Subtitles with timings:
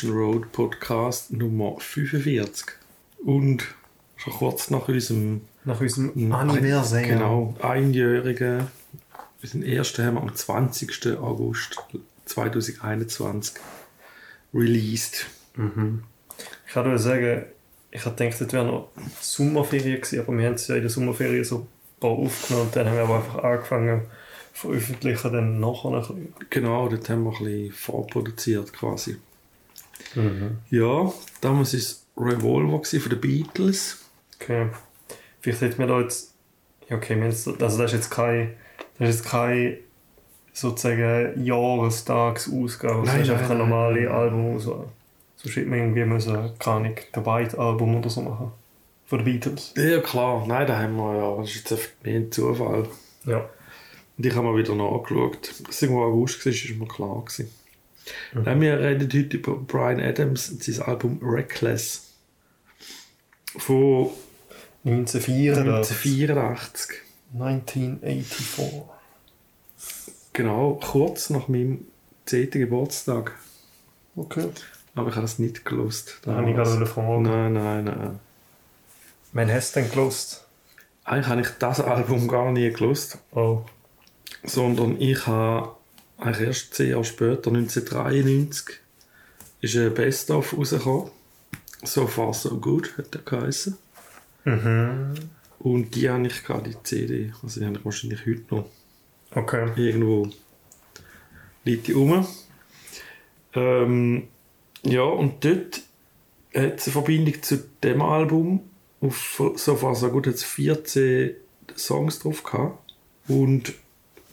[0.00, 2.68] Station Road Podcast Nummer 45.
[3.22, 3.66] Und
[4.16, 7.06] schon kurz nach unserem Nach unserem Anniversary.
[7.06, 8.68] Genau, einjährigen.
[9.42, 11.18] Unseren ersten haben wir am 20.
[11.18, 11.82] August
[12.24, 13.56] 2021
[14.54, 15.26] released.
[16.66, 17.44] Ich kann nur sagen,
[17.90, 18.88] ich hatte gedacht, das wäre noch
[19.20, 21.66] Sommerferien gewesen, aber wir haben es ja in der Sommerferien so ein
[22.00, 24.00] paar aufgenommen und dann haben wir aber einfach angefangen
[24.54, 26.08] zu veröffentlichen, dann nachher.
[26.48, 29.18] Genau, dort haben wir ein bisschen vorproduziert quasi.
[30.14, 30.58] Mhm.
[30.70, 34.04] Ja, damals war es Revolver von den Beatles.
[34.40, 34.68] Okay.
[35.40, 36.34] Vielleicht hätten wir da jetzt.
[36.88, 38.54] Ja, okay, wir jetzt, also das ist jetzt kein.
[38.98, 39.78] Das ist jetzt kein
[40.52, 43.06] sozusagen Jahrestagsausgabe.
[43.06, 43.68] Das ist einfach eine nein.
[43.68, 44.86] normale Albumauswahl.
[45.36, 48.52] Sonst hätte man irgendwie müssen, keine Ahnung, der White-Album oder so machen.
[49.06, 49.72] Von den Beatles.
[49.76, 50.44] Ja, klar.
[50.46, 51.36] Nein, da haben wir ja.
[51.36, 52.86] Das ist jetzt mehr ein Zufall.
[53.24, 53.48] Ja.
[54.18, 55.48] Und ich habe mal wieder nachgeschaut.
[55.48, 57.24] Dass es irgendwo August war, ist mir klar.
[57.24, 57.50] Gewesen.
[58.34, 62.12] Dann wir reden heute über Brian Adams und sein Album Reckless.
[63.56, 64.10] Von
[64.84, 65.90] 1984.
[65.90, 66.96] 1984.
[67.34, 68.82] 1984.
[70.32, 71.86] Genau, kurz nach meinem
[72.26, 72.50] 10.
[72.50, 73.36] Geburtstag.
[74.16, 74.48] Okay.
[74.94, 76.18] Aber ich habe das nicht gewusst.
[76.22, 77.22] Da habe ich gerade fragen.
[77.22, 78.20] Nein, nein, nein.
[79.32, 80.46] Wann hast du denn gelost?
[81.04, 83.18] Eigentlich habe ich das Album gar nie gewusst.
[83.32, 83.62] Oh.
[84.44, 85.76] sondern ich habe
[86.20, 88.76] eigentlich erst zehn Jahre später, 1993,
[89.60, 91.10] ist ein Best-of rausgekommen.
[91.82, 93.76] So far so gut, hat der geheißen.
[94.44, 95.14] Mhm.
[95.58, 98.64] Und die habe ich gerade, die CD, also die habe ich wahrscheinlich heute noch
[99.32, 99.70] Okay.
[99.76, 100.28] irgendwo
[101.64, 102.26] liegt die rum.
[103.54, 104.28] Ähm,
[104.82, 105.82] ja, und dort
[106.54, 108.60] hat es eine Verbindung zu dem Album.
[109.00, 111.34] Auf so far so gut hat es 14
[111.76, 112.94] Songs drauf gehabt.
[113.28, 113.72] Und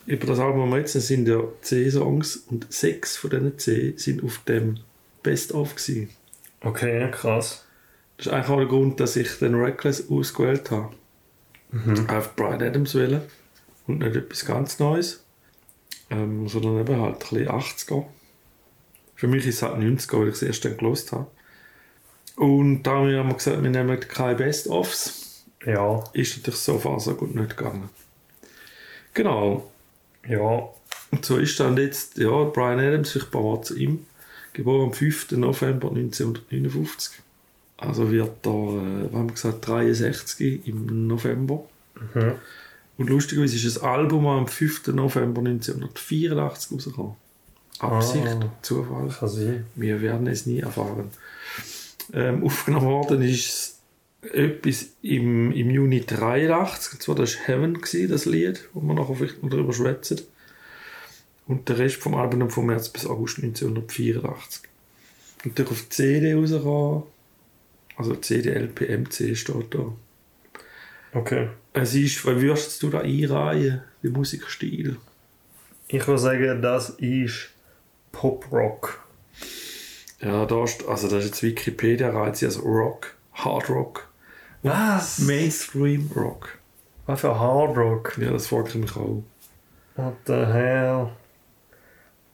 [0.07, 4.39] über das Album jetzt sind ja 10 Songs und 6 von diesen 10 sind auf
[4.47, 4.79] dem
[5.21, 6.09] Best-of gewesen.
[6.61, 7.65] Okay, krass.
[8.15, 10.95] Das ist eigentlich auch der Grund, dass ich den Reckless ausgewählt habe.
[12.07, 13.21] Auf Brian Adams wählen
[13.85, 15.25] und nicht etwas ganz Neues,
[16.09, 18.05] ähm, sondern eben halt ein bisschen 80er.
[19.15, 21.27] Für mich ist es halt 90er, weil ich es erst dann gelost habe.
[22.37, 25.45] Und da haben wir gesagt, wir nehmen keine Best-Ofs.
[25.65, 26.03] Ja.
[26.13, 27.89] Ist natürlich so far so gut nicht gegangen.
[29.13, 29.69] Genau.
[30.27, 30.69] Ja.
[31.11, 34.05] Und so ist dann jetzt, ja, Brian Adams, paar Worte zu ihm,
[34.53, 35.31] geboren am 5.
[35.31, 37.19] November 1959.
[37.77, 41.63] Also wird er, äh, wir haben gesagt, 63 im November.
[42.13, 42.33] Mhm.
[42.97, 44.87] Und lustigerweise ist das Album am 5.
[44.87, 47.15] November 1984 rausgekommen.
[47.79, 48.51] Absicht, Ah.
[48.63, 49.09] Zufall.
[49.09, 49.65] Kann sein.
[49.75, 51.11] Wir werden es nie erfahren.
[52.11, 53.76] Ähm, aufgenommen worden ist
[54.33, 56.93] etwas im, im Juni 83.
[56.93, 60.21] Und zwar das war Heaven, gewesen, das Lied, wo wir nachher vielleicht noch darüber schwätzen.
[61.47, 64.63] Und der Rest vom Album vom März bis August 1984.
[65.45, 67.03] Und durch auf CD rausgekommen.
[67.95, 69.91] Also CD, LP, MC steht da.
[71.13, 71.49] Okay.
[71.73, 74.97] Es ist, wie würdest du da einreihen, wie Musikstil?
[75.87, 77.49] Ich würde sagen, das ist
[78.11, 78.99] Pop-Rock.
[80.19, 84.06] Ja, da ist, also das ist jetzt Wikipedia reiht sie als Rock, Hard Rock,
[84.63, 85.19] Was?
[85.19, 86.57] Mainstream Rock.
[87.05, 88.17] Was für Hard Rock?
[88.21, 89.23] Ja, das frage ich mich auch.
[89.95, 91.09] What the hell?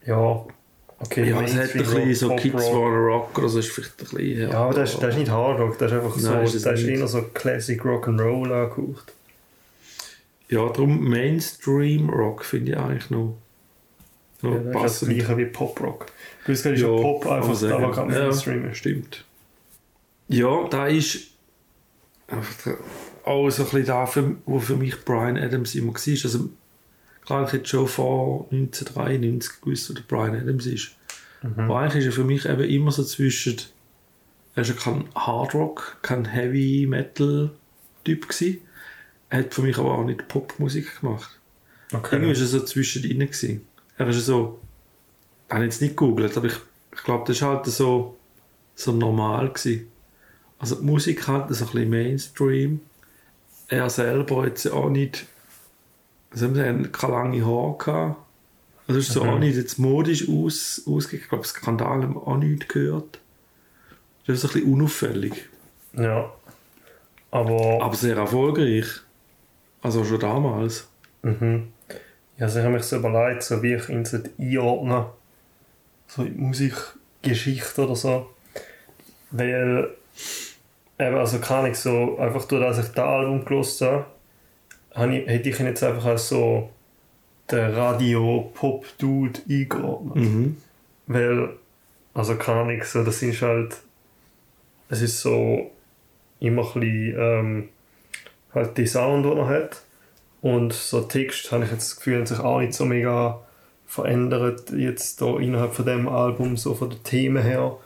[0.06, 0.46] Ja.
[1.00, 2.54] Okay, Ja, es hat ein bisschen so Rock, Kids.
[2.56, 5.32] Wanna Rock oder so ist vielleicht ein bisschen Ja, aber das ist, das ist nicht
[5.32, 7.00] Hard Rock, das ist einfach so, Nein, das ist ist, es nicht.
[7.00, 9.14] eher so Classic Rock'n'Roll angehaucht.
[10.50, 13.36] Ja, darum Mainstream Rock finde ich eigentlich noch,
[14.42, 15.12] noch Ja, das ist das passend.
[15.18, 16.06] gleiche wie Pop-Rock.
[16.46, 18.78] Du hast gerade schon Pop einfach, aber kein Ja, Mainstream ist.
[18.78, 19.26] Stimmt.
[20.30, 21.33] Ja, da ist
[23.26, 26.24] auch so ein bisschen da, für, wo für mich Brian Adams immer war.
[26.24, 26.50] Also,
[27.26, 30.92] klar, ich hätte schon vor 1993 gewusst, wer der Brian Adams ist.
[31.58, 33.58] Aber eigentlich ist er für mich eben immer so zwischen,
[34.56, 37.52] er ja kein Hard Rock, kein Heavy Metal
[38.06, 38.62] Typ gewesen.
[39.30, 41.40] Er hat für mich aber auch nicht Popmusik gemacht.
[41.92, 42.22] Irgendwie Okay.
[42.22, 43.20] war er so zwischendrin.
[43.20, 43.68] Gewesen.
[43.98, 44.60] Er ist so,
[45.48, 46.56] ich habe jetzt nicht gegoogelt, aber ich,
[46.96, 48.18] ich glaube, das war halt so,
[48.76, 49.50] so normal.
[49.50, 49.88] Gewesen.
[50.64, 52.80] Also die Musik so ein bisschen Mainstream.
[53.68, 55.26] Er selber hat auch nicht,
[56.32, 58.18] also er hat keine lange Haare gehabt.
[58.88, 59.30] Also ist so Mhm.
[59.30, 61.24] auch nicht jetzt modisch aus, ausgegangen.
[61.24, 63.20] Ich glaube, Skandal haben wir auch nicht gehört.
[64.26, 65.50] Das ist ein bisschen unauffällig.
[65.98, 66.32] Ja.
[67.30, 68.86] Aber, Aber sehr erfolgreich.
[69.82, 70.88] Also schon damals.
[71.24, 71.74] mhm.
[72.38, 75.08] ja, also ich habe mich so überlegt, so wie ich ihn so einordnen
[76.08, 78.30] so in die Musikgeschichte oder so.
[79.32, 79.90] Weil,
[81.08, 84.06] eben, also kann ich so, einfach durch dass ich das Album gelost habe,
[85.14, 86.70] ich, hätte ich ihn jetzt einfach als so
[87.50, 90.16] der Radio-Pop-Dude eingeordnet.
[90.16, 90.58] Mhm.
[91.08, 91.50] Weil
[92.14, 93.78] Also keine Ahnung, so, das ist halt,
[94.90, 95.72] es ist so
[96.40, 97.70] immer ein bisschen, ähm,
[98.54, 99.82] halt die Sound, die er hat.
[100.42, 103.42] Und so Text, habe ich jetzt das Gefühl, hat sich auch nicht so mega
[103.86, 107.78] verändert jetzt da innerhalb von dem Album, so von den Themen her.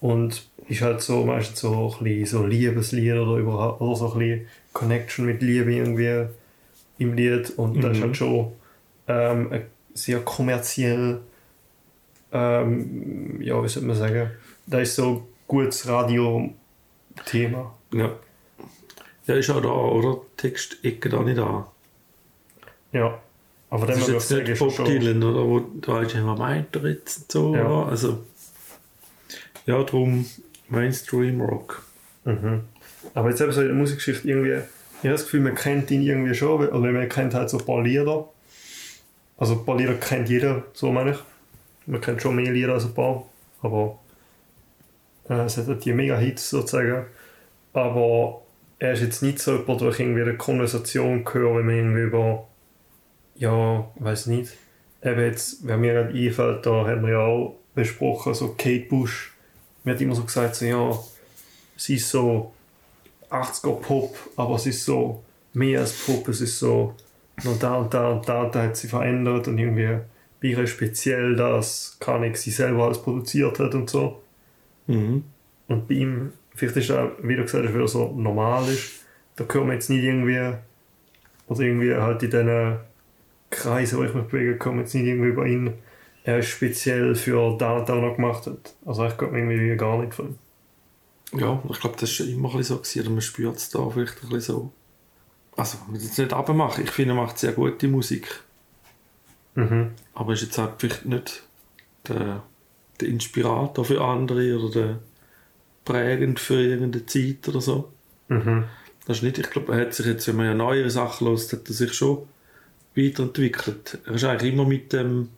[0.00, 4.18] Und ist halt so meistens so ein bisschen so Liebeslied oder überhaupt, oder so ein
[4.18, 6.26] bisschen Connection mit Liebe irgendwie
[6.98, 7.50] im Lied.
[7.56, 8.02] Und das ist Mhm.
[8.04, 8.52] halt schon
[9.08, 11.20] ähm, ein sehr kommerziell,
[12.32, 14.30] ähm, ja, wie soll man sagen,
[14.66, 17.74] das ist so ein gutes Radio-Thema.
[17.92, 18.10] Ja.
[19.26, 20.20] Ja, ist auch da, oder?
[20.36, 21.70] Text-Ecke da nicht da.
[22.92, 23.20] Ja.
[23.70, 25.46] Aber Das ist jetzt sagen, nicht ist Bob Dylan, oder?
[25.46, 27.84] Wo da ist immer meint jetzt so, Ja.
[27.84, 28.18] Also,
[29.66, 30.26] ja, darum
[30.72, 31.82] Mainstream Rock.
[32.24, 32.62] Mhm.
[33.14, 36.02] Aber jetzt eben so in der Musikgeschichte irgendwie, ich habe das Gefühl, man kennt ihn
[36.02, 38.28] irgendwie schon, oder man kennt halt so ein paar Lieder.
[39.36, 41.18] Also ein paar Lieder kennt jeder, so meine ich.
[41.86, 43.24] Man kennt schon mehr Lieder als ein paar,
[43.60, 43.98] aber
[45.28, 47.06] äh, es hat halt die Mega-Hits sozusagen.
[47.72, 48.42] Aber
[48.78, 52.02] er ist jetzt nicht so jemand, der ich irgendwie eine Konversation höre, wenn man irgendwie
[52.02, 52.46] über,
[53.34, 54.52] ja, weiß nicht,
[55.02, 59.31] eben jetzt, wer mir gerade einfällt, da haben wir ja auch besprochen, so Kate Bush,
[59.84, 60.98] mir hat immer so gesagt, so, ja,
[61.76, 62.52] sie ist so
[63.30, 65.22] 80er Pop, aber es ist so
[65.54, 66.94] mehr als Pop, es ist so
[67.44, 69.98] noch da und da und da, da hat sie verändert und irgendwie
[70.42, 74.22] ist speziell, dass kann ich sie selber alles produziert hat und so.
[74.86, 75.24] Mhm.
[75.68, 79.04] Und bei ihm, vielleicht ist er, wie du gesagt hast, wieder so normal ist,
[79.36, 80.54] da können wir jetzt nicht irgendwie,
[81.46, 82.76] oder irgendwie halt in diesen
[83.50, 85.74] Kreisen, wo ich mich bewege, kommen jetzt nicht irgendwie über ihn,
[86.24, 88.74] er ist speziell für da noch gemacht hat.
[88.84, 90.38] Also ich glaube irgendwie gar nicht von ihm.
[91.40, 93.88] Ja, ich glaube, das ist schon immer ein bisschen so gewesen, man spürt es da
[93.88, 94.72] vielleicht ein bisschen so.
[95.56, 96.84] Also, man will es nicht abmachen.
[96.84, 98.42] Ich finde, er macht sehr gute Musik.
[99.54, 99.92] Mhm.
[100.14, 101.42] Aber ist jetzt halt vielleicht nicht
[102.08, 102.42] der,
[103.00, 104.98] der Inspirator für andere oder der
[105.84, 107.92] prägend für irgendeine Zeit oder so.
[108.28, 108.64] Mhm.
[109.06, 111.52] Das ist nicht, ich glaube, er hat sich jetzt, wenn man ja neuere Sachen hört,
[111.52, 112.26] hat er sich schon
[112.94, 113.98] weiterentwickelt.
[114.06, 115.30] Er ist eigentlich immer mit dem,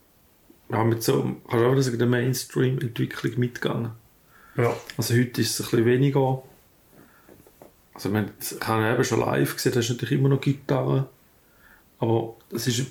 [0.71, 3.93] ja, mit so, kannst du auch sagen, der Mainstream-Entwicklung mitgegangen.
[4.57, 4.75] Ja.
[4.97, 6.43] Also heute ist es ein bisschen weniger.
[7.93, 11.09] Also man ich habe ihn eben schon live gesehen, da ist natürlich immer noch Gitarre.
[11.99, 12.87] Aber es ist ein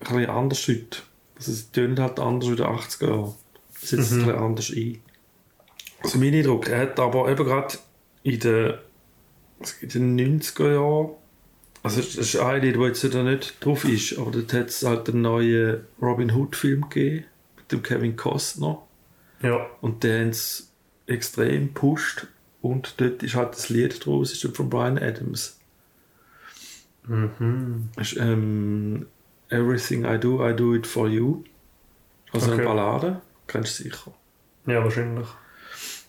[0.00, 0.98] bisschen anders heute.
[1.36, 3.34] Also es tönt halt anders wie in den 80er Jahren.
[3.74, 4.18] Es setzt Mhm.
[4.20, 5.00] ein bisschen anders ein.
[6.02, 7.78] Also mein Eindruck, er hat aber eben gerade
[8.22, 8.74] in den,
[9.80, 11.10] in den 90er Jahren,
[11.84, 14.82] also es ist ein Lied, das jetzt da nicht drauf ist, aber dort hat es
[14.84, 17.26] halt einen neuen Robin Hood Film gegeben,
[17.56, 18.82] mit dem Kevin Costner.
[19.42, 19.66] Ja.
[19.82, 20.72] Und der haben es
[21.06, 22.26] extrem gepusht.
[22.62, 25.60] Und dort ist halt das Lied draus, ist von Brian Adams.
[27.06, 27.90] Mhm.
[27.98, 29.06] Ist, ähm,
[29.50, 31.44] Everything I Do, I Do It For You.
[32.32, 32.64] Also eine Okay.
[32.64, 34.14] Ballade, kennst du sicher.
[34.66, 35.28] Ja, wahrscheinlich.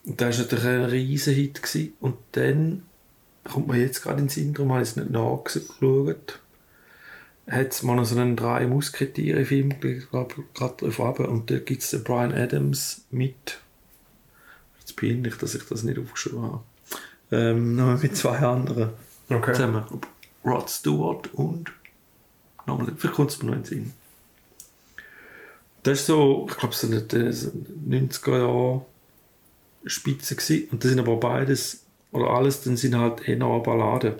[0.05, 1.61] Und das war natürlich ein riesen Hit.
[1.61, 1.93] Gewesen.
[1.99, 2.83] Und dann
[3.45, 6.39] kommt man jetzt gerade ins Intro, habe ich es nicht nachgeschaut.
[7.47, 11.29] Hat es mal noch so einen drei Musketiere-Film, glaube gerade drauf runter.
[11.29, 13.59] Und da gibt es den Brian Adams mit.
[14.79, 16.63] Jetzt peinlich, dass ich das nicht aufgeschrieben habe.
[17.31, 18.91] Ähm, noch mit zwei anderen
[19.29, 19.53] Okay.
[19.53, 19.83] zusammen.
[20.43, 21.71] Rod Stewart und.
[22.67, 23.93] Nochmal, vielleicht kommt es mir noch in den Sinn.
[25.83, 28.85] Das ist so, ich glaube, so eine äh, so eine 90er Jahre
[29.85, 30.69] Spitze gewesen.
[30.71, 31.84] Und das sind aber beides,
[32.15, 34.15] oder alles, dann sind halt eher noch Balladen.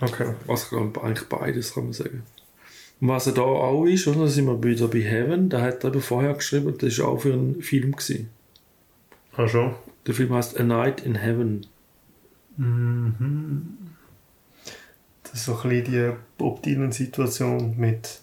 [0.00, 0.34] Okay.
[0.46, 2.22] Also eigentlich beides, kann man sagen.
[3.00, 5.84] Und was er da auch ist, oder, da sind wir wieder bei Heaven, da hat
[5.84, 7.92] er eben vorher geschrieben, das war auch für einen Film.
[7.92, 8.30] Gewesen.
[9.36, 9.74] Ah, schon.
[10.06, 11.66] Der Film heißt A Night in Heaven.
[12.56, 13.76] Mhm.
[15.22, 18.20] Das ist so ein bisschen die Bob Dylan-Situation mit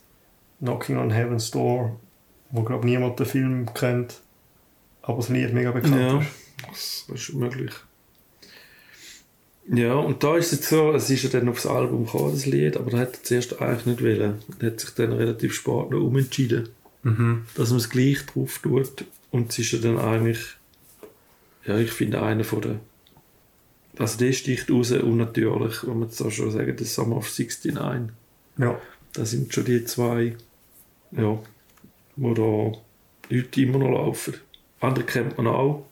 [0.59, 1.99] Knocking on Heaven's Door,
[2.51, 4.21] wo, glaube niemand den Film kennt,
[5.01, 6.71] aber das Lied mega bekannt Ja.
[6.71, 7.05] ist.
[7.09, 7.73] Das ist möglich.
[9.71, 12.75] Ja, und da ist es so, es ist ja dann aufs Album gekommen, das Lied,
[12.75, 14.35] aber da hat er zuerst eigentlich nicht wollen.
[14.59, 16.69] Er hat sich dann relativ spät noch umentschieden,
[17.03, 17.43] Mhm.
[17.55, 19.05] dass man es gleich drauf tut.
[19.31, 20.39] Und es ist ja dann eigentlich,
[21.65, 22.79] ja, ich finde einer von den,
[23.97, 28.13] also der sticht raus unnatürlich, wenn man jetzt auch schon sagen, das Summer of 69.
[28.57, 28.79] Ja.
[29.13, 30.35] Das sind schon die zwei,
[31.11, 31.39] ja,
[32.15, 32.71] die da
[33.31, 34.33] heute immer noch laufen.
[34.79, 35.85] Andere kennt man auch,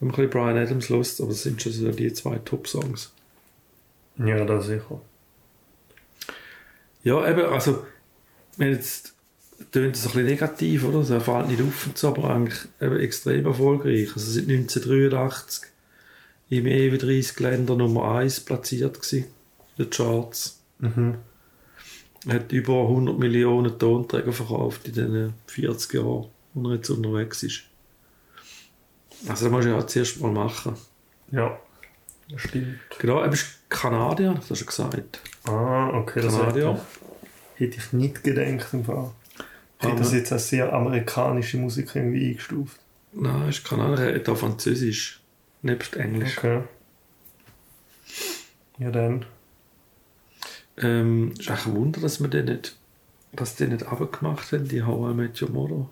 [0.00, 3.12] wenn man ein bisschen Brian Adams lässt, aber es sind schon so die zwei Top-Songs.
[4.16, 5.00] Ja, das sicher.
[7.02, 7.86] Ja, eben, also,
[8.56, 9.14] wenn jetzt
[9.72, 10.98] tönt es ein bisschen negativ, oder?
[10.98, 14.10] Also, er fällt nicht auf und so, aber eigentlich eben extrem erfolgreich.
[14.14, 15.70] Also, seit 1983
[16.50, 19.26] im EW 30 Länder Nummer 1 platziert gewesen,
[19.76, 20.60] in den Charts.
[20.78, 21.16] Mhm.
[22.26, 27.42] Er hat über 100 Millionen Tonträger verkauft in den 40 Jahren, wo er jetzt unterwegs
[27.42, 27.69] ist.
[29.28, 30.74] Also das musst du ja zuerst mal machen.
[31.30, 31.58] Ja,
[32.30, 32.78] das stimmt.
[32.98, 35.20] Genau, du bist Kanadier, das hast du gesagt.
[35.44, 36.72] Ah, okay, das Kanadier.
[36.72, 36.80] hätte,
[37.56, 39.10] hätte ich nicht gedacht im Fall.
[39.80, 42.78] Ich hätte das jetzt als sehr amerikanische Musik irgendwie eingestuft.
[43.12, 45.20] Nein, ist Kanadier, er hat auch Französisch,
[45.62, 46.36] nebst Englisch.
[46.38, 46.62] Okay.
[48.78, 49.24] Ja, dann.
[50.78, 52.76] Ähm, ist eigentlich ein Wunder, dass wir den nicht,
[53.32, 55.88] dass die nicht abgemacht haben, die How I Met Your Mother.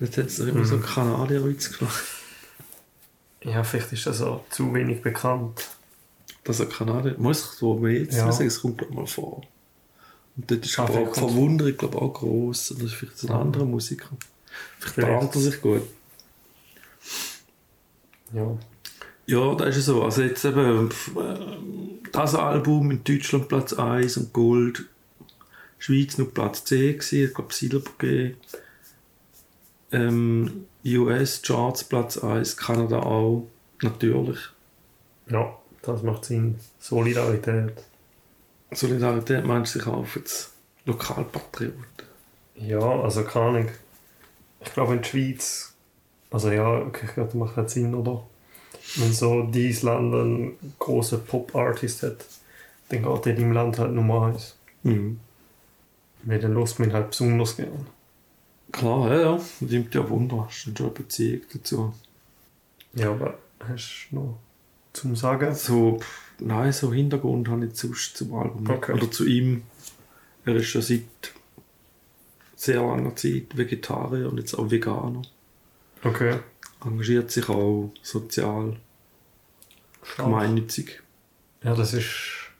[0.00, 0.82] Jetzt hat es immer so Mhm.
[0.82, 2.04] Kanadier-Witz gemacht.
[3.44, 5.68] Ja, vielleicht ist das auch zu wenig bekannt.
[6.44, 8.30] Dass er Kanadier, muss ich so mehr jetzt Ja.
[8.32, 9.42] sagen, es kommt glaub mal vor.
[10.36, 12.70] Und dort ist Ah, aber auch vielleicht die Verwunderung glaub, ich, auch gross.
[12.70, 13.40] Und das ist vielleicht ein Ah.
[13.40, 14.08] anderer Musiker.
[14.78, 15.82] Vielleicht behandelt er sich gut.
[18.32, 18.56] Ja.
[19.26, 20.02] Ja, das ist so.
[20.02, 24.86] Also jetzt eben ähm, das Album in Deutschland Platz 1 und Gold.
[25.78, 28.36] Schweiz nur Platz 10 gewesen, ich glaube Silber gegeben.
[29.92, 33.46] Ähm, US Charts Platz 1, Kanada auch.
[33.82, 34.38] Natürlich.
[35.28, 36.58] Ja, das macht Sinn.
[36.78, 37.74] Solidarität.
[38.72, 40.52] Solidarität meinst du sich auf jetzt
[40.84, 41.74] Lokalpatriot.
[42.56, 43.68] Ja, also keine Ahnung.
[44.60, 45.74] Ich glaube in der Schweiz,
[46.30, 48.24] also ja, ich glaube, das macht halt Sinn, oder?
[48.96, 52.24] Wenn so dieses Land einen grossen Pop-Artist hat,
[52.88, 54.56] dann geht der in deinem Land halt Nummer eins.
[54.82, 55.20] Mhm.
[56.22, 57.86] Weil dann lässt man halt besonders gern.
[58.72, 59.32] Klar, ja, ja.
[59.32, 60.46] Das nimmt ja Wunder.
[60.46, 61.94] Hast du schon eine Beziehung dazu?
[62.94, 64.38] Ja, aber hast du noch
[64.92, 65.54] zum Sagen?
[65.54, 66.00] So,
[66.38, 68.68] nein, so Hintergrund habe ich sonst zum Album.
[68.68, 68.92] Okay.
[68.92, 69.62] Oder zu ihm.
[70.44, 71.02] Er ist schon seit
[72.56, 75.22] sehr langer Zeit Vegetarier und jetzt auch Veganer.
[76.02, 76.38] Okay.
[76.84, 78.76] Engagiert sich auch sozial,
[80.02, 80.26] Stark.
[80.26, 81.02] gemeinnützig.
[81.62, 82.50] Ja, das ist.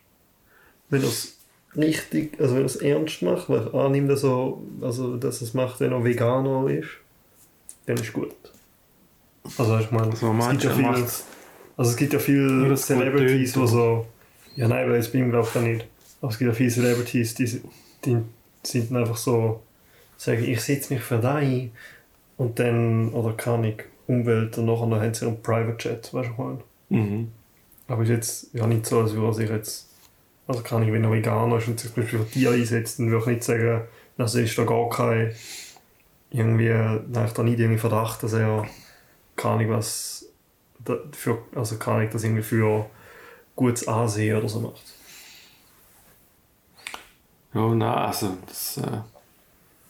[0.90, 1.37] Wenn er es
[1.78, 5.54] richtig, also wenn er es ernst macht, weil ich annehme, dass er, also, dass es
[5.54, 6.88] macht, wenn er Veganer ist,
[7.86, 8.34] dann ist gut.
[9.56, 10.86] Also ich meine, Also es gibt ja viel,
[11.76, 14.06] also es gibt ja viele es Celebrities, die so,
[14.56, 15.86] ja nein, weil jetzt bei ihm glaube ich nicht,
[16.20, 17.62] aber es gibt ja viele Celebrities, die,
[18.04, 18.18] die
[18.62, 19.60] sind einfach so,
[20.18, 21.70] sagen, ich setze mich für da ein
[22.36, 26.32] und dann, oder kann ich Umwelt und nachher haben sie einen Private Chat, weißt du,
[26.32, 26.58] ich meine?
[26.88, 27.28] Mhm.
[27.86, 29.87] Aber ist jetzt ja nicht so, als würde er sich jetzt.
[30.48, 33.10] Also kann ich, wenn er Veganer ist und sich zum Beispiel für Tiere einsetzt, dann
[33.10, 33.82] würde ich nicht sagen,
[34.18, 35.34] also ist da gar kein.
[36.30, 38.66] Irgendwie, dann ich da nicht irgendwie Verdacht, dass er.
[39.36, 40.26] Keine Ahnung, was.
[40.80, 42.86] da- Für, also keine Ahnung, das irgendwie für
[43.56, 44.82] gutes Ansehen oder so macht.
[47.54, 49.00] Ja, nein, also das äh,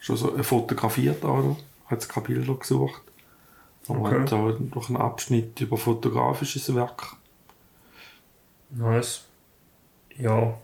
[0.00, 1.58] schon so er fotografiert auch noch.
[1.86, 3.02] Hat keine Bilder gesucht.
[3.88, 4.10] Aber Okay.
[4.10, 7.16] hat da noch einen Abschnitt über fotografisches Werk.
[8.70, 9.27] Nice.
[10.18, 10.54] Ja.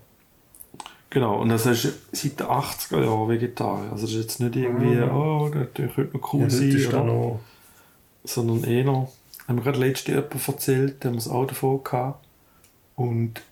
[1.10, 3.92] Genau, und das ist seit den 80er Jahren Vegetarier.
[3.92, 5.10] Also das ist jetzt nicht irgendwie, Mhm.
[5.14, 7.04] oh, das könnte noch cool ja das sein, dann oder?
[7.04, 7.40] noch.
[8.24, 8.86] sondern eher,
[9.46, 12.24] haben wir gerade letzte jemand erzählt, da haben wir es auch davon gehabt.
[12.96, 13.42] Und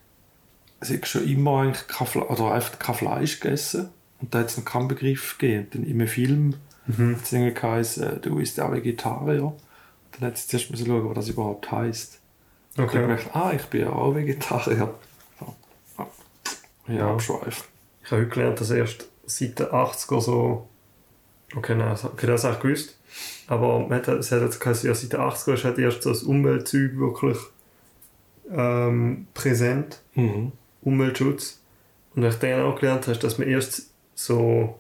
[0.81, 3.91] es hat schon immer eigentlich kein, Fle oder einfach kein Fleisch gegessen.
[4.21, 5.69] Und da hat es noch keinen Begriff gegeben.
[5.73, 6.55] Dann in einem Film
[6.87, 7.15] Mhm.
[7.17, 9.53] hat es irgendwie geheißen, äh, du bist auch Vegetarier.
[10.13, 12.19] Dann hat es zuerst müssen schauen, was das überhaupt heisst.
[12.73, 13.03] Ich habe Okay.
[13.07, 14.93] gedacht, ah, ich bin ja auch Vegetarier.
[16.89, 17.65] Ja, abschweifen.
[18.05, 20.69] Ich habe heute gelernt, dass erst seit den 80er so.
[21.55, 22.99] Okay, nein, okay, das habe ich gewusst.
[23.47, 26.11] Aber man hat, es hat jetzt geheißen, ja, seit den 80er ist halt erst so
[26.11, 27.39] das Umweltzeug wirklich
[28.51, 30.01] ähm, präsent.
[30.15, 30.53] Mhm.
[30.83, 31.61] Umweltschutz.
[32.15, 34.79] Und was ich dann auch gelernt habe, dass man erst so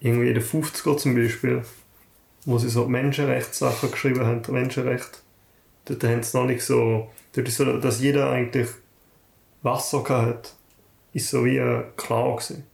[0.00, 1.62] irgendwie in den 50er zum Beispiel,
[2.44, 5.22] wo sie so Menschenrechtssachen geschrieben haben, Menschenrecht,
[5.84, 8.68] dort haben sie noch nicht so, dort ist so, dass jeder eigentlich
[9.62, 10.54] Wasser hat,
[11.12, 12.64] ist so wie äh, klar gewesen.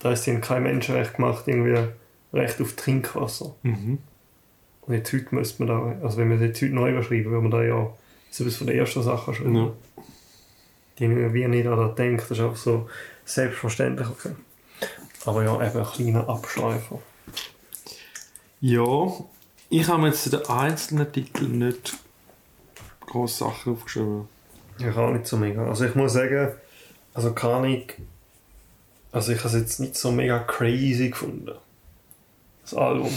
[0.00, 1.88] Da ist ihnen kein Menschenrecht gemacht, irgendwie
[2.32, 3.54] Recht auf Trinkwasser.
[3.62, 3.98] Mhm.
[4.82, 7.42] Und jetzt heute müsste man da, also wenn wir das jetzt heute neu überschreiben, würde
[7.42, 7.92] man da ja
[8.30, 9.56] so etwas von der ersten Sache schreiben.
[9.56, 9.72] Ja.
[10.98, 12.88] Die irgendwie nicht an das denkt, das ist einfach so
[13.24, 14.08] selbstverständlich.
[14.08, 14.32] Okay.
[15.26, 16.98] Aber ja, eben ein kleiner Abschweifer.
[18.60, 19.12] Ja,
[19.68, 21.98] ich habe jetzt zu den einzelnen Titeln nicht
[23.06, 24.28] grosse Sachen aufgeschrieben.
[24.78, 25.66] Ich auch nicht so mega.
[25.66, 26.52] Also ich muss sagen,
[27.14, 27.94] also kann ich,
[29.12, 31.52] also ich habe es jetzt nicht so mega crazy gefunden.
[32.62, 33.10] Das Album.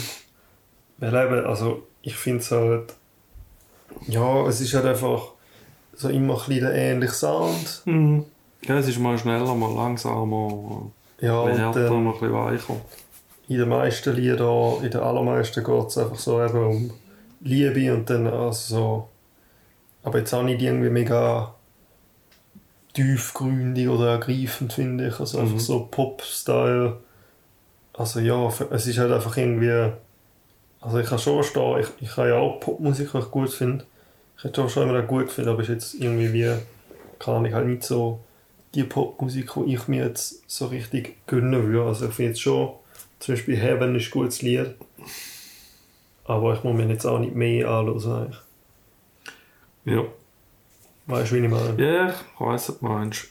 [0.97, 2.93] Weil eben, also ich finde es halt,
[4.07, 5.31] ja, es ist halt einfach
[5.95, 7.81] so immer ein bisschen der ähnliche Sound.
[7.85, 8.25] Mhm.
[8.63, 12.75] Ja, es ist mal schneller, mal langsamer, Ja, und härter, dann, mal ein bisschen weicher.
[13.49, 16.91] in den meisten Liedern, in den allermeisten geht es einfach so eben um
[17.41, 19.09] Liebe und dann also so,
[20.03, 21.53] aber jetzt auch nicht irgendwie mega
[22.93, 25.19] tiefgründig oder ergreifend, finde ich.
[25.19, 25.59] Also einfach Mhm.
[25.59, 26.97] so Pop-Style.
[27.93, 29.91] Also ja, es ist halt einfach irgendwie,
[30.81, 33.85] Also ich kann schon verstehen, ich, ich kann ja auch Popmusik, die ich gut finde.
[34.37, 36.51] Ich hätte schon immer gut gefunden, aber ist jetzt irgendwie wie,
[37.19, 38.19] kann ich halt nicht so
[38.75, 41.87] die Popmusik, die ich mir jetzt so richtig gönnen würde.
[41.87, 42.71] Also ich finde jetzt schon,
[43.19, 44.75] zum Beispiel Heaven ist ein gutes Lied.
[46.25, 48.39] Aber ich muss mir jetzt auch nicht mehr anhören eigentlich.
[49.85, 50.03] Ja.
[51.05, 51.83] Weißt du, wie ich meine?
[51.83, 53.27] Ja, ich weiss, was du meinst.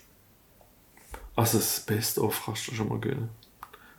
[1.35, 3.31] Also das Best-of kannst du schon mal gönnen.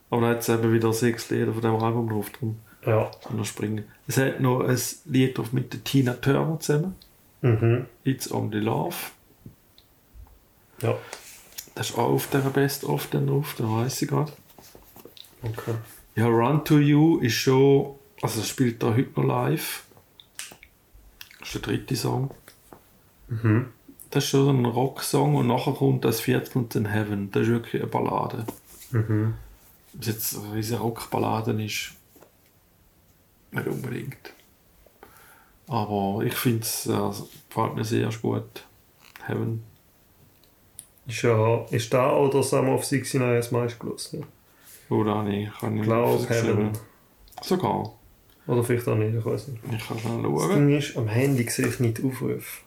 [0.09, 3.09] Aber dann hat es eben wieder sechs Lieder von diesem Album drauf, darum Ja.
[3.27, 3.85] kann er springen.
[4.07, 6.95] Es hat noch ein Lied drauf mit der Tina Turner zusammen.
[7.41, 7.87] Mhm.
[8.03, 8.95] It's Only Love.
[10.81, 10.95] Ja.
[11.75, 14.31] Das ist auch auf dieser Best-of dann drauf, dann weiss ich gerade.
[15.41, 15.73] Okay.
[16.15, 17.95] Ja, Run to You ist schon.
[18.21, 19.83] Also, das spielt da heute noch live.
[21.39, 22.29] Das ist der dritte Song.
[23.27, 23.67] Mhm.
[24.09, 27.31] Das ist schon so ein Rocksong und nachher kommt das vierte und dann Heaven.
[27.31, 28.45] Das ist wirklich eine Ballade.
[28.91, 29.33] Mhm.
[29.95, 31.93] Ob es jetzt eine riesige Rockballade ist,
[33.51, 34.33] nicht unbedingt.
[35.67, 38.65] Aber ich finde es, also, gefällt mir sehr gut.
[39.25, 39.63] Heaven.
[41.07, 44.25] Ist ja, ist da auch der Summer of 69 das gelesen?
[44.89, 45.51] Oder nicht?
[45.59, 46.71] Kann ich Glaub, nicht Heaven.
[47.41, 47.93] Sogar.
[48.47, 49.63] Oder vielleicht auch nicht, ich weiß nicht.
[49.71, 50.67] Ich kann schnell Das schauen.
[50.67, 52.61] Ding ist, am Handy sehe ich nicht Aufrufe.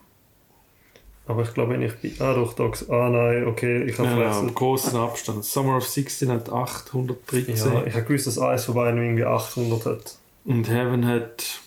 [1.29, 2.25] Aber ich glaube, wenn ich bei...
[2.25, 2.71] Ah doch, da...
[2.89, 5.45] Ah nein, okay, ich habe Ja, im großen Abstand.
[5.45, 9.87] Summer of 16 hat 813 Ja, ich habe gewusst, dass eins von beiden irgendwie 800
[9.87, 10.19] hat.
[10.45, 11.61] und Heaven hat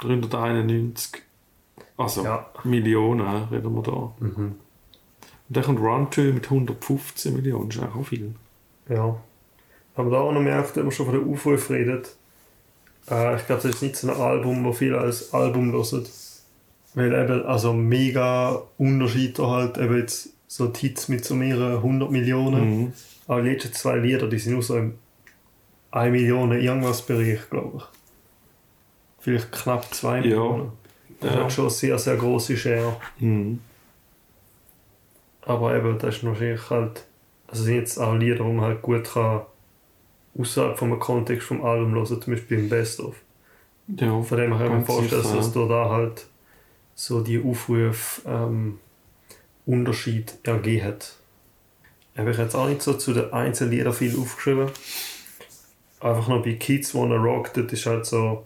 [0.00, 1.22] 391.
[1.96, 2.46] Also Ja.
[2.64, 4.12] Millionen reden wir da.
[4.20, 4.36] Mhm.
[5.48, 8.34] Und dann kommt Run to mit 115 Millionen, das ist auch viel.
[8.88, 9.16] Ja.
[9.96, 12.14] Aber da auch noch merkt, wenn man schon von den Aufrufen redet,
[13.10, 16.06] äh, ich glaube, das ist nicht so ein Album, wo viele als Album hören.
[16.94, 21.76] Weil eben, also mega Unterschied da halt, eben jetzt so die Hits mit so mehreren
[21.76, 22.80] 100 Millionen.
[22.80, 22.92] Mhm.
[23.26, 24.94] Aber die letzten zwei Lieder, die sind nur so im
[25.90, 27.84] 1 Million irgendwas Bereich, glaube ich.
[29.20, 30.20] Vielleicht knapp 2 Ja.
[30.22, 30.72] Millionen.
[31.20, 31.44] Das Ja.
[31.44, 32.96] hat schon eine sehr, sehr grosse Share.
[33.18, 33.60] Mhm.
[35.42, 37.04] Aber eben, das ist wahrscheinlich halt,
[37.46, 39.42] also sind jetzt auch Lieder, die man halt gut kann
[40.38, 43.16] außerhalb vom Kontext vom Album hören, zum Beispiel im Best of.
[43.88, 45.62] Ja, Von dem her kann ich mir Ganz vorstellen, dass ja.
[45.62, 46.26] da da halt
[46.98, 48.80] so die Aufrufe ähm,
[49.66, 51.14] Unterschied ergeben hat.
[52.16, 54.68] Habe ich jetzt auch nicht so zu den einzelnen Liedern viel aufgeschrieben.
[56.00, 58.44] Einfach noch bei Kids Wanna Rock, das ist halt so,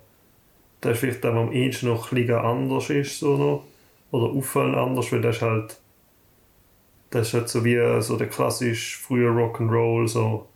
[0.82, 3.64] das ist vielleicht der, der am ehesten noch ein bisschen anders ist, so noch.
[4.10, 5.78] Oder auffallend anders, weil das ist halt,
[7.08, 10.46] das ist halt so wie so der klassisch frühe Rock'n'Roll, so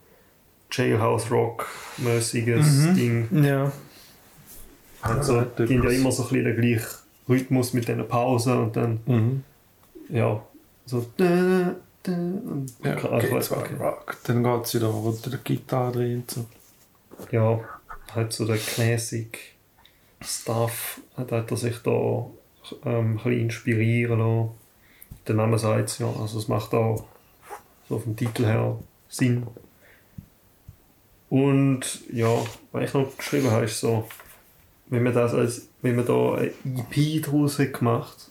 [0.70, 2.94] Jailhouse Rock mäßiges Mhm.
[2.94, 3.44] Ding.
[3.44, 3.72] Ja.
[5.00, 8.76] Also, die haben ja immer so ein bisschen den gleichen Rhythmus mit diesen Pausen und
[8.76, 9.44] dann, Mhm.
[10.08, 10.42] ja,
[10.84, 11.06] so.
[11.16, 13.74] Da, da, und, Ja, also, okay, weiss okay.
[13.80, 14.16] Rock.
[14.24, 16.46] Dann geht es wieder unter der Gitarre drin und so.
[17.30, 17.60] ja,
[18.14, 19.38] halt so der Classic
[20.22, 22.30] Stuff, hat hat er sich da ähm,
[22.84, 24.50] ein bisschen inspirieren lassen.
[25.26, 27.04] Der Name sagt es ja, also es macht auch
[27.88, 29.46] so vom Titel her Sinn.
[31.28, 32.28] Und ja,
[32.72, 34.06] was ich noch geschrieben habe, ist so,
[34.88, 38.30] wenn man das als, wenn man da eine EP draus hat gemacht,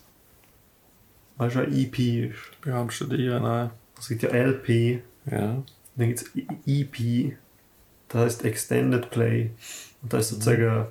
[1.38, 2.00] weißt du, was eine EP
[2.32, 2.38] ist?
[2.64, 3.70] Beim Studieren, nein.
[3.98, 5.62] Es gibt ja LP, Ja.
[5.96, 6.32] dann gibt es
[6.66, 7.34] EP,
[8.10, 9.52] das heißt Extended Play.
[10.02, 10.88] Und das ist sozusagen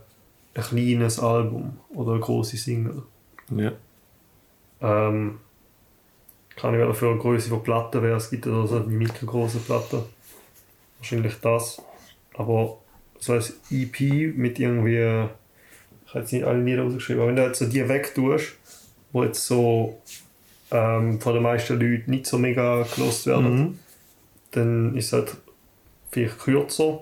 [0.54, 3.02] ein kleines Album oder eine große Single.
[3.50, 3.72] Ja.
[4.80, 5.38] Ähm,
[6.56, 9.58] kann ich wieder für eine Größe von Platten wäre, es gibt ja so die mittelgroße
[9.58, 10.02] Platten.
[10.98, 11.82] Wahrscheinlich das.
[12.34, 12.78] Aber
[13.18, 15.28] so als EP mit irgendwie,
[16.14, 18.52] ich habe jetzt nicht alle Lieder rausgeschrieben, aber wenn du jetzt so die wegtust,
[19.12, 20.00] wo jetzt so
[20.70, 23.78] ähm, von den meisten Leuten nicht so mega gelost werden, Mhm.
[24.52, 25.36] dann ist es halt
[26.12, 27.00] vielleicht kürzer,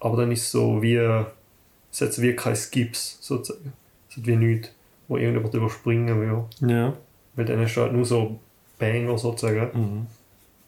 [0.00, 3.72] aber dann ist es so wie, es hat wie keine Skips sozusagen.
[4.10, 4.70] Es hat wie nichts,
[5.08, 6.68] wo irgendjemand überspringen will.
[6.68, 6.94] Ja.
[7.34, 8.38] Weil dann hast du halt nur so
[8.78, 9.68] Banger sozusagen.
[9.78, 10.06] Mhm.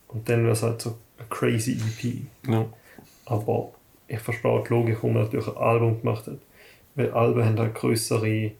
[0.09, 2.27] Und dann wäre es halt so eine crazy EP.
[2.51, 2.66] Ja.
[3.27, 3.72] Aber
[4.07, 6.38] ich verstehe die Logik, warum man natürlich ein Album gemacht hat.
[6.99, 8.51] Weil Alben haben halt größere.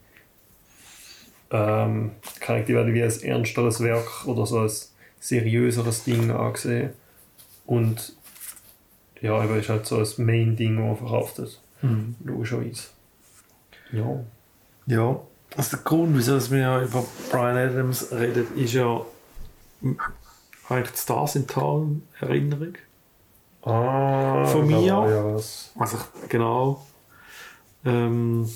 [1.51, 4.71] Ähm, kann ich die werden wie ein ernsteres Werk oder so ein
[5.19, 6.91] seriöseres Ding angesehen.
[7.67, 8.15] Und
[9.21, 11.61] ja, eben ist halt so ein Main-Ding, das man verkauft hat.
[11.83, 12.15] Mhm.
[12.25, 12.85] Logischerweise.
[13.93, 14.21] Ja.
[14.87, 15.21] Ja,
[15.57, 19.01] also der Grund, wieso wir ja über Brian Adams reden, ist ja
[20.69, 22.75] eigentlich die Stars in Town Erinnerung.
[23.63, 24.77] Ah, Von mir?
[24.79, 25.73] Ja, was.
[25.79, 26.85] Also ich- genau.
[27.85, 28.49] Ähm,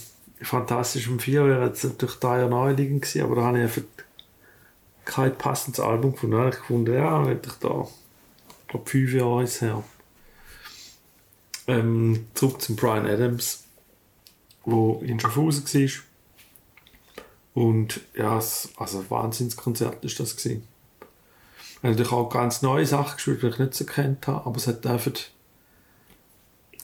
[0.42, 3.82] Fantastisch um 4 wäre jetzt natürlich da ja naheliegend gewesen, aber da habe ich einfach
[5.04, 6.48] kein passendes Album gefunden.
[6.48, 7.86] Ich gefunden, ja, hätte ich da,
[8.62, 9.84] ich glaube, fünf Jahre ist her.
[11.68, 13.64] Ähm, zurück zum Brian Adams.
[14.64, 16.02] wo in Schaffhausen war.
[17.54, 20.44] Und ja, es, also ein Wahnsinnskonzert ist das.
[20.44, 24.56] Wir haben natürlich auch ganz neue Sachen gespielt, die ich nicht so kennt habe, aber
[24.56, 25.12] es hat einfach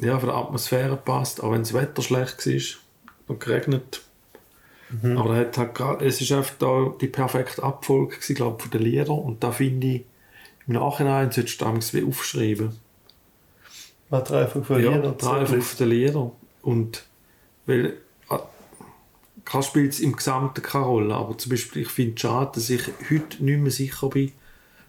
[0.01, 2.79] ja, von der Atmosphäre gepasst, auch wenn das Wetter schlecht war
[3.29, 4.03] und geregnet.
[5.03, 5.19] Mhm.
[5.19, 8.83] Aber hat halt grad, es ist einfach da die perfekte Abfolge gewesen, glaub, von den
[8.83, 10.05] Liedern und da finde ich,
[10.67, 12.77] im Nachhinein solltest du wie aufschreiben.
[14.11, 15.19] Was drei von den Ja, Liedern?
[15.19, 16.33] drei von den Liedern.
[16.63, 17.05] Und
[17.67, 17.99] weil
[19.45, 22.69] klar spielt es im Gesamten keine Rolle, aber zum Beispiel, ich finde es schade, dass
[22.69, 24.33] ich heute nicht mehr sicher bin,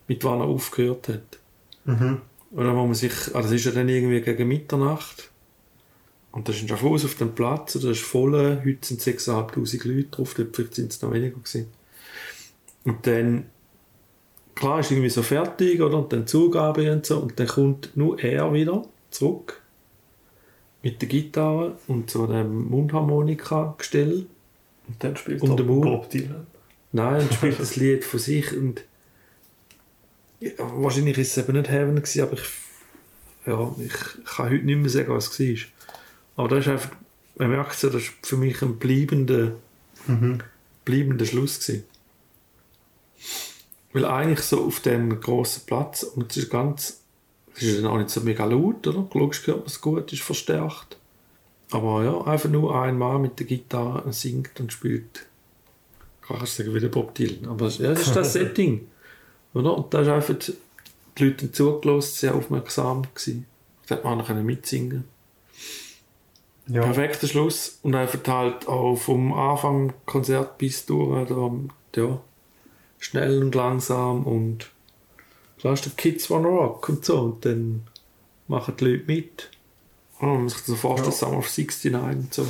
[0.07, 1.39] mit wann er aufgehört hat.
[1.85, 2.21] Mhm.
[2.51, 5.29] Oder wo man sich, ah, das ist ja dann irgendwie gegen Mitternacht.
[6.31, 9.87] Und da ist ein Schaffhaus auf dem Platz, und da ist voll, heute sind 6'500
[9.87, 11.67] Leute drauf, dort vielleicht sind es noch weniger gewesen.
[12.85, 13.45] Und dann,
[14.55, 15.97] klar, ist irgendwie so fertig, oder?
[15.97, 19.61] Und dann Zugabe und so, und dann kommt nur er wieder zurück.
[20.81, 24.27] Mit der Gitarre und so einem Mundharmonika-Gestell.
[24.87, 25.65] Und dann spielt Und er.
[25.65, 26.47] Bob Dylan.
[26.91, 28.83] Nein, und spielt das Lied von sich und
[30.39, 32.49] ja, wahrscheinlich ist es eben nicht Heaven gewesen, aber ich,
[33.45, 36.45] ja, ich kann heute nicht mehr sagen, was es war.
[36.45, 36.91] Aber das ist einfach,
[37.37, 39.53] man merkt so, das ist für mich ein bleibender,
[40.07, 40.39] Mhm.
[40.85, 41.83] bleibender Schluss gewesen.
[43.91, 47.01] Weil eigentlich so auf dem grossen Platz, und es ist ganz,
[47.55, 49.07] es ist dann auch nicht so mega laut, oder?
[49.13, 50.97] Logisch hört man es gut, ist verstärkt.
[51.71, 55.25] Aber ja, einfach nur ein Mann mit der Gitarre singt und spielt.
[56.21, 57.47] Kann ich sagen, wie der Bob Dylan.
[57.49, 58.87] Aber ja, das ist das Setting.
[59.53, 59.77] Oder?
[59.77, 60.35] Und da ist einfach,
[61.17, 63.45] die Leute zugelassen, sehr aufmerksam gewesen.
[63.87, 65.05] Da hat man auch mitsingen
[66.67, 66.83] Ja.
[66.83, 67.79] Perfekter Schluss.
[67.81, 71.29] Und einfach halt auch vom Anfang Konzert bis durch,
[71.95, 72.21] ja,
[72.99, 74.69] schnell und langsam und
[75.63, 77.19] ist der Kids Wanna Rock und so.
[77.19, 77.83] Und dann
[78.47, 79.49] machen die Leute mit.
[80.19, 81.17] Und man muss sich so vorstellen, Ja.
[81.17, 82.45] Summer of 69 und so.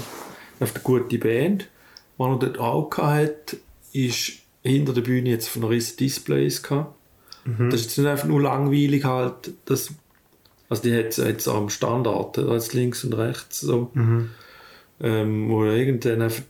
[0.59, 1.69] Einfach eine gute Band.
[2.17, 3.57] Was er dort auch hat,
[3.93, 4.33] ist
[4.69, 6.95] hinter der Bühne jetzt von riesen Displays gehabt.
[7.45, 7.69] Mhm.
[7.69, 9.93] Das ist nicht einfach nur langweilig halt, das,
[10.69, 14.29] also die hat jetzt am Standard, da jetzt links und rechts so, Mhm.
[15.01, 16.43] ähm, wo irgendwann einfach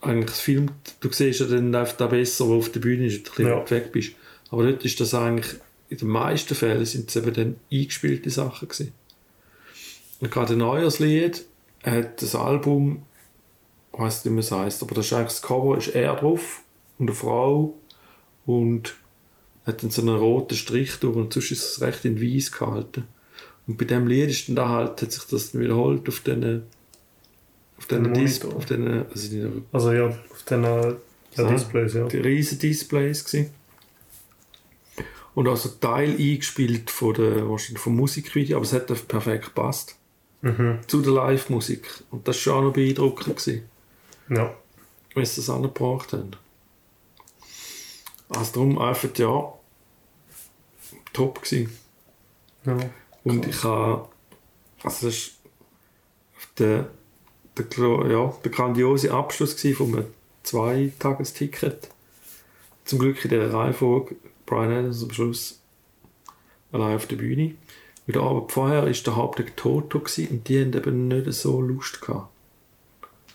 [0.00, 3.18] eigentlich das Film, du siehst ja dann einfach da besser, wo auf der Bühne ist,
[3.18, 3.70] ein bisschen Ja.
[3.70, 4.12] weg bist.
[4.50, 5.54] Aber dort ist das eigentlich,
[5.88, 8.92] in den meisten Fällen sind es eben dann eingespielte Sachen gewesen.
[10.20, 11.44] Und gerade ein neues Lied
[11.84, 13.02] hat das Album,
[13.92, 16.61] ich weiss nicht, wie es heisst, aber das ist eigentlich das Cover, ist er drauf
[17.02, 17.74] und eine Frau
[18.46, 18.94] und
[19.66, 23.04] hat dann so einen roten Strich durch und sonst ist es recht in weiß gehalten.
[23.66, 26.62] Und bei dem Lied ist dann da halt, hat sich das wiederholt auf den
[27.78, 28.56] auf den, Den Dis Monitor.
[28.58, 30.94] auf den also nicht Also ja, auf den äh,
[31.36, 31.50] ja.
[31.50, 32.06] Displays, ja.
[32.06, 33.50] die riesen Displays gewesen.
[35.34, 39.96] Und also Teil eingespielt von der, wahrscheinlich vom Musikvideo, aber es hat perfekt gepasst
[40.42, 40.80] Mhm.
[40.88, 41.86] zu der Live-Musik.
[42.10, 43.62] Und das war schon auch noch beeindruckend, gewesen,
[44.28, 44.52] Ja.
[45.14, 46.32] wie sie das angebracht haben.
[48.36, 49.52] Also darum einfach, ja,
[51.12, 51.76] top gewesen.
[52.64, 52.76] ja.
[53.24, 54.08] Und ich habe,
[54.82, 55.32] also das ist
[56.58, 56.88] der,
[57.56, 60.06] der, ja, der grandiose Abschluss von einem
[60.42, 61.88] Zweitagesticket.
[62.84, 65.60] Zum Glück in dieser Reihenfolge Brian Adams am Schluss
[66.72, 67.54] allein auf der Bühne.
[68.06, 72.00] Weil der Abend vorher war der Hauptsächlich Toto und die haben eben nicht so Lust
[72.00, 72.28] gehabt.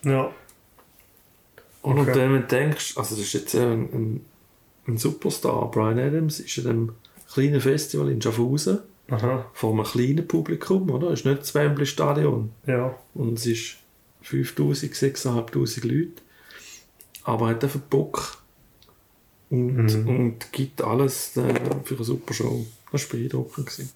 [0.04, 0.32] Ja.
[1.82, 2.16] Und Okay.
[2.16, 4.26] wenn du denkst, also das ist jetzt ein, ein,
[4.88, 6.94] ein Superstar, Brian Adams, ist in einem
[7.34, 9.46] kleinen Festival in Schaffhausen Aha.
[9.54, 11.08] vor einem kleinen Publikum, oder?
[11.12, 12.52] Es ist nicht das Wembley Stadion.
[12.66, 12.98] Ja.
[13.14, 13.76] Und es ist
[14.22, 16.12] 5000, 6500 Leute.
[17.24, 18.38] Aber er hat einfach Bock.
[19.50, 20.08] Und, Mhm.
[20.10, 22.66] und gibt alles äh, für eine super Show.
[22.92, 23.66] Das war beeindruckend.
[23.68, 23.90] gewesen.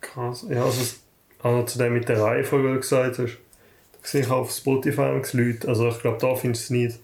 [0.00, 0.46] Krass.
[0.48, 0.80] Ja, also,
[1.42, 3.38] also zu dem mit der Reihenfolge, die du gesagt hast,
[3.92, 6.98] da sehe ich auf Spotify Leute, also ich glaube, da findest du es nicht.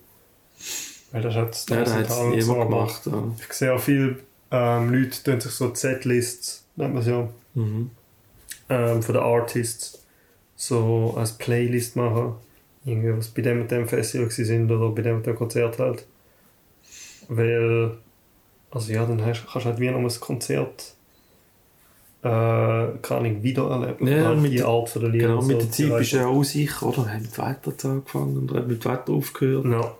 [1.14, 3.02] Weil das hat Ja, da hat es niemand gemacht.
[3.06, 3.22] Ja.
[3.38, 4.18] Ich sehe auch viele
[4.50, 7.90] ähm, Leute, die sich so Z-Lists, nennt man es ja, Mhm.
[8.68, 10.02] ähm, von den Artists,
[10.56, 12.34] so als Playlist machen.
[12.84, 16.04] Irgendwie, was bei dem und dem Festival sind oder bei dem und dem Konzert halt.
[17.28, 17.92] Weil,
[18.72, 20.94] also ja, dann hast, kannst du halt wie noch ein Konzert
[22.22, 24.06] äh, kann ich wieder erleben.
[24.06, 25.28] Ja, Halt mit die Art von der Lieder.
[25.28, 27.08] Genau, mit so der Zeit bist du ja auch sicher, oder?
[27.08, 29.64] Haben mit weiter angefangen und haben mit weiter aufgehört.
[29.66, 29.94] Ja.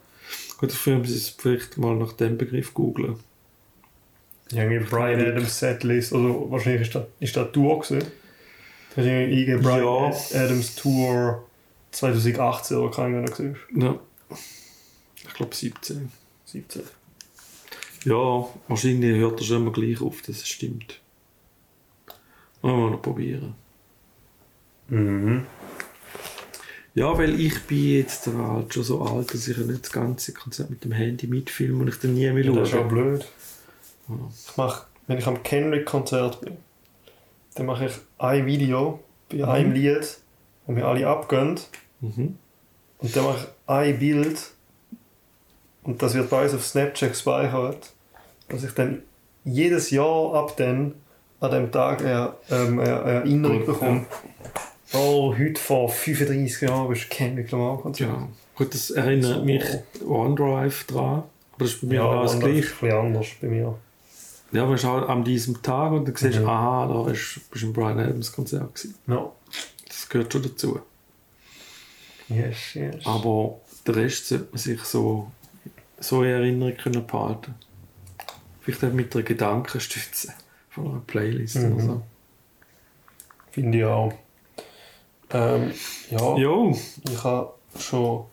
[0.65, 3.17] Gut, dafür müssen sie es vielleicht mal nach dem Begriff googeln.
[4.51, 8.11] Irgendwie Brian Adams Setlist, also wahrscheinlich ist das, ist das Tour gewesen.
[8.97, 10.41] Das ist irgendwie IG Brian Ja.
[10.41, 11.47] Adams Tour
[11.91, 13.57] 2018 oder keine Ahnung gesehen.
[13.77, 13.99] Ja.
[15.27, 16.11] Ich glaube 17.
[16.47, 16.83] 17.
[18.07, 20.99] Ja, wahrscheinlich hört er schon immer gleich auf, das stimmt.
[22.63, 23.55] Wollen wir noch probieren.
[24.89, 25.45] Mhm.
[26.95, 30.33] Ja, weil ich bin jetzt halt schon so alt, dass ich ja nicht das ganze
[30.33, 32.89] Konzert mit dem Handy mitfilme und ich dann nie mehr Ja, das ist auch schaue.
[32.89, 33.27] blöd.
[34.09, 34.15] Ja.
[34.33, 36.57] Ich mach, wenn ich am Kendrick-Konzert bin,
[37.57, 40.19] dann mache ich ein Video bei einem Lied,
[40.67, 41.59] wo mir alle abgehen.
[42.01, 42.39] Mhm.
[42.99, 44.39] Und dann mache ich ein Bild
[45.83, 47.93] und das wird bei uns auf Snapchat gespeichert,
[48.49, 49.03] dass ich dann
[49.45, 50.95] jedes Jahr ab dann
[51.41, 54.07] an dem Tag eine, ähm, Erinnerung bekomme.
[54.95, 58.11] Oh, heute vor 35 Jahren bist du Kendrick Lamar Konzert.
[58.11, 59.45] Ja, gut, das erinnert So.
[59.45, 59.65] mich
[60.07, 61.25] OneDrive dran.
[61.53, 62.69] Aber das ist bei mir Ja, genau das das ist gleiche.
[62.69, 63.79] ein anders bei mir.
[64.53, 66.49] Ja, du auch an diesem Tag und dann siehst Mhm.
[66.49, 68.95] aha, da bist bist du im Brian Adams Konzert gewesen.
[69.09, 69.33] Ja.
[69.89, 70.81] Das gehört schon dazu.
[72.29, 73.05] Yes, yes.
[73.05, 75.31] Aber der Rest sollte man sich so,
[75.99, 77.55] so in Erinnerung können behalten.
[78.61, 80.33] Vielleicht auch mit einer Gedankenstütze
[80.71, 81.73] von einer Playlist Mhm.
[81.75, 82.03] oder so.
[83.51, 84.13] Finde ich auch.
[85.35, 85.73] Ähm,
[86.11, 86.77] ja, Jo,
[87.11, 88.25] ich habe schon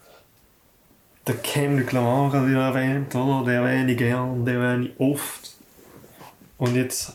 [1.28, 3.44] den Kendrick Lamar gerade wieder erwähnt, oder?
[3.46, 5.56] Den erwähne ich gern, den erwähne ich oft.
[6.58, 7.14] Und jetzt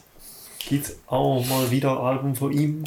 [0.58, 2.82] gibt es auch mal wieder ein Album von ihm.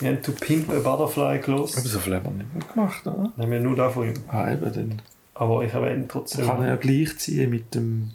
[0.00, 1.80] Wir haben To Pimp a Butterfly aber gelassen.
[1.82, 3.32] so viel haben wir nicht mehr gemacht, oder?
[3.36, 4.14] Nehmen wir nur da von ihm.
[4.28, 5.02] Ah, eben, dann
[5.34, 8.10] Aber ich erwähne trotzdem kann er ja gleichziehen mit dem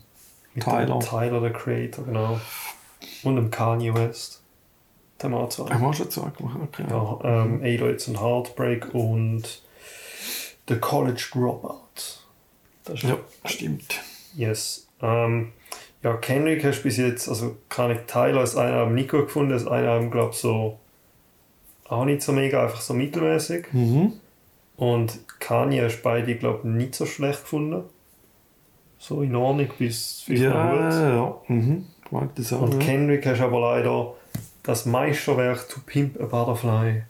[0.54, 0.86] mit Tyler.
[0.86, 2.40] dem Tyler, der Creator, genau.
[3.24, 4.42] Und dem Kanye West.
[5.26, 5.70] Haben wir auch zwei.
[5.70, 6.58] Haben wir schon zwei gemacht?
[6.64, 6.86] Okay.
[6.90, 9.62] Ja, ähm, 808s und Heartbreak und
[10.68, 11.80] The College Dropout.
[12.86, 14.02] Das ja, stimmt.
[14.36, 14.88] Yes.
[15.02, 15.52] Ähm,
[16.04, 19.54] ja, Kendrick hast du bis jetzt, also kann ich Tyler als Album nicht gut gefunden,
[19.54, 20.78] als einen Album glaube ich so
[21.88, 23.68] auch nicht so mega, einfach so mittelmäßig.
[23.74, 24.14] Mhm.
[24.78, 27.84] Und Kanye hast du beide glaube ich nicht so schlecht gefunden.
[28.98, 31.50] So in Ordnung bis vielleicht noch Ja, gut.
[31.50, 31.56] ja.
[31.56, 31.86] Mhm.
[32.36, 32.62] Das auch.
[32.62, 32.80] Und ja.
[32.80, 34.14] Kendrick hast du aber leider
[34.66, 37.04] das Meisterwerk To Pimp a Butterfly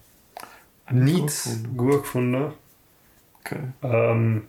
[0.92, 1.78] nicht gefunden.
[1.78, 2.54] gut gefunden.
[3.42, 3.60] Okay.
[3.84, 4.44] Ähm,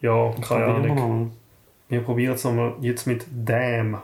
[0.00, 1.32] ja, keine Probieren wir Ahnung.
[1.88, 3.98] Wir probieren es nochmal jetzt mit Damn.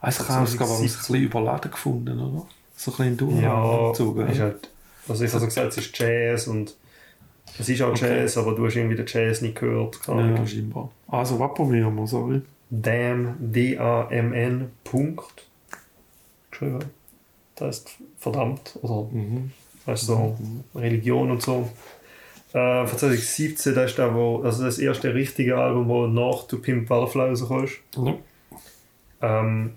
[0.00, 0.98] Also ich habe es ich ein 2017.
[0.98, 2.46] bisschen überladen gefunden, oder?
[2.76, 4.28] So ein bisschen Ja, durchgezogen.
[4.28, 4.70] ist halt,
[5.08, 6.76] also ich habe gesagt, es ist Jazz und
[7.58, 8.20] es ist auch Okay.
[8.22, 10.02] Jazz, aber du hast irgendwie den Jazz nicht gehört.
[10.02, 10.36] Keine Ahnung.
[10.38, 10.90] ja, scheinbar.
[11.08, 12.42] Also, was probieren wir, sorry.
[12.70, 15.46] Damn, D-A-M-N, Punkt.
[16.58, 16.78] Geschrieben.
[17.56, 19.52] Das heißt verdammt, oder Mhm.
[19.86, 20.38] weißt du, so
[20.74, 21.68] Religion und so.
[22.52, 26.58] Äh, von 2017, das ist da, wo, also das erste richtige Album, wo nach To
[26.58, 27.74] Pimp Butterfly rausgekommen ist.
[27.96, 28.18] Ja.
[29.22, 29.72] Ähm,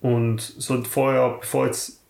[0.00, 2.00] und so vorher, bevor jetzt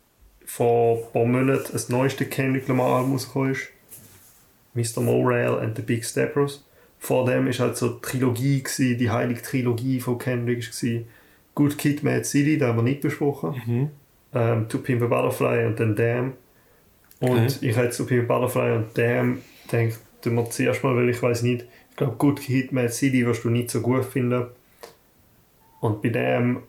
[0.44, 5.00] vor ein paar Monaten das neueste Kendrick Lamar Album rausgekommen ist, Mr.
[5.02, 6.64] Morale and the Big Steppers.
[7.00, 11.02] Vor dem ist halt so die Trilogie, gewesen, die heilige Trilogie von Kendrick war
[11.58, 13.60] Good Kid, Mad City, da haben wir nicht besprochen.
[13.66, 13.90] Mhm.
[14.32, 16.32] Ähm, To Pimp a Butterfly und dann Damn.
[17.20, 17.48] Und Okay.
[17.62, 21.20] ich hätte zu Pimp a Butterfly und Damn gedacht, tun wir zuerst mal, weil ich
[21.20, 24.44] weiß nicht, ich glaube Good Kid, Mad City wirst du nicht so gut finden.
[25.80, 26.62] Und bei Damn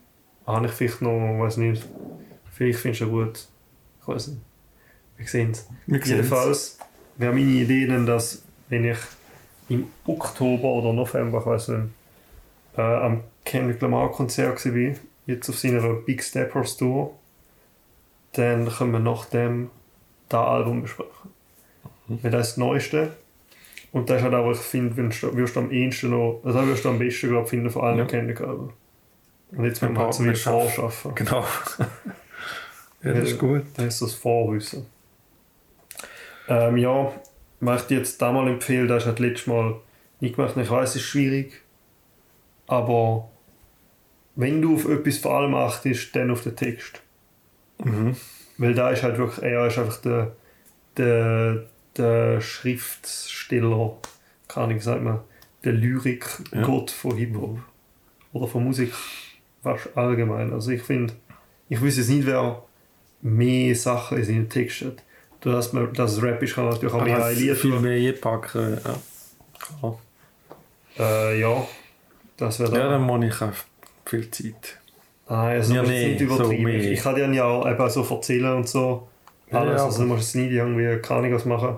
[0.47, 1.85] habe ich vielleicht noch, weiß nicht,
[2.51, 3.47] vielleicht findest du ihn gut.
[4.01, 4.41] Ich weiß nicht.
[5.17, 5.67] Wir sehen es.
[6.07, 6.79] Jedenfalls
[7.17, 8.97] wäre meine Idee dann, dass wenn ich
[9.67, 11.83] im Oktober oder November, ich weiß nicht,
[12.79, 17.13] äh, am Kendrick Lamar Konzert war, jetzt auf seiner Big Steppers Tour,
[18.33, 19.69] dann können wir nach dem
[20.29, 21.11] das Album besprechen.
[22.07, 23.15] Weil das ist das Neueste.
[23.91, 26.85] Und das ist halt auch, was ich finde, wirst du am ehesten noch, also wirst
[26.85, 28.05] du am besten, glaube ich, finden von allen Ja.
[28.05, 28.69] Kendrick-Alben.
[29.51, 30.69] Und jetzt müssen wir halt so paar wie mehr schaffen.
[30.69, 31.15] vorschaffen.
[31.15, 31.43] Genau.
[33.03, 33.63] ja, das ist gut.
[33.75, 34.85] Das ist das Vorwissen.
[36.47, 37.11] Ähm, ja,
[37.59, 39.75] was ich dir jetzt da mal empfehle, das ist halt letztes Mal
[40.19, 40.55] nicht gemacht.
[40.55, 41.63] Ich weiß, es ist schwierig.
[42.69, 43.29] Aber
[44.35, 47.01] wenn du auf etwas vor allem achtest, dann auf den Text.
[47.83, 48.15] Mhm.
[48.59, 50.35] Weil da ist halt wirklich, er ist einfach der,
[50.95, 51.65] der,
[51.97, 53.97] der Schriftsteller,
[54.47, 55.19] kann ich sagen,
[55.63, 57.57] der Lyrik-Gott von Hip-Hop.
[58.33, 58.93] Oder von Musik
[59.63, 60.53] fast allgemein.
[60.53, 61.15] Also ich finde,
[61.69, 62.63] ich wüsste jetzt nicht, wer
[63.21, 65.03] mehr Sachen in seinen Text hat.
[65.41, 68.77] Dass, man, dass Rap ist, kann natürlich auch mehr Aber ein Lied viel mehr einpacken.
[68.85, 68.95] Ja.
[69.57, 69.99] Klar.
[70.99, 71.67] Äh, ja,
[72.39, 73.51] das wäre ja, dann muss ich auch
[74.05, 74.79] viel Zeit.
[75.27, 76.63] Nein, also Ja, ja, nee, nicht übertrieben.
[76.71, 79.07] so ich, kann dir ja auch eben so erzählen und so.
[79.51, 81.77] Ja, Alles, ja, also du musst jetzt nicht irgendwie keine Ahnung was machen.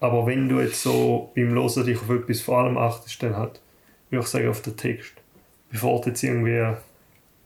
[0.00, 3.60] Aber wenn du jetzt so beim Hören dich auf etwas vor allem achtest, dann halt,
[4.10, 5.14] würde ich sagen, auf den Text.
[5.70, 6.74] Bevor du jetzt irgendwie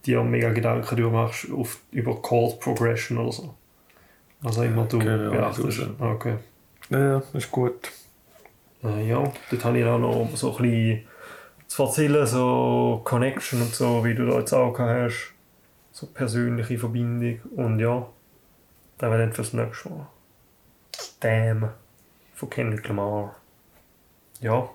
[0.05, 3.53] dir mega Gedanken darüber machst, auf, über Chord Progression oder so.
[4.43, 5.79] Also immer du Okay, ja, beachtest.
[5.79, 6.35] du Okay.
[6.89, 7.91] Ja, ja, ist gut.
[8.83, 11.07] Äh, ja, dort habe ich auch noch so ein bisschen
[11.69, 15.31] zu erzählen, so Connection und so, wie du da jetzt auch hast.
[15.93, 17.39] So persönliche Verbindung.
[17.55, 18.07] Und ja,
[18.97, 20.07] das wäre dann fürs nächste Mal.
[21.21, 21.69] Damn
[22.35, 23.35] von Kendrick Lamar.
[24.41, 24.69] Ja,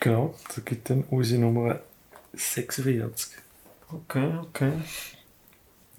[0.00, 1.78] Genau, das gibt dann unsere Nummer
[2.32, 3.38] 46.
[3.92, 4.72] okay, okay.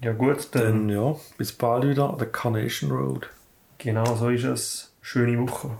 [0.00, 3.30] Ja gut, dann Dann ja, bis bald wieder, der Carnation Road.
[3.78, 4.92] genau so ist es.
[5.00, 5.70] Schöne Woche.